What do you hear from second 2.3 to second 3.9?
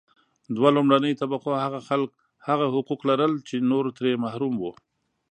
هغه حقوق لرل چې نور